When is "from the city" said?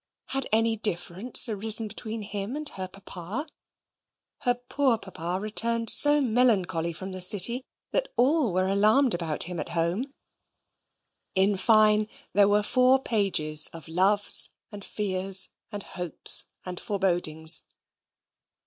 6.91-7.63